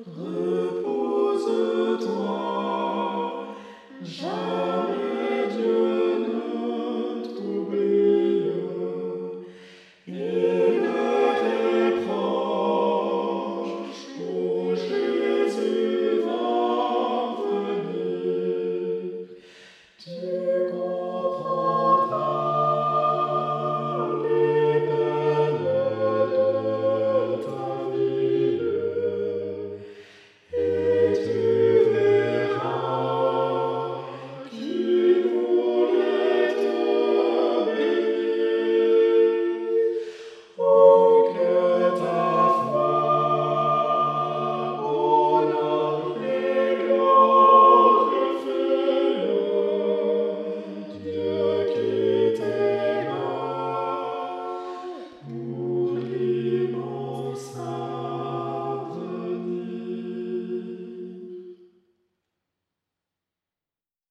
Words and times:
Ooh. 0.07 0.58